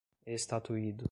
estatuído 0.25 0.95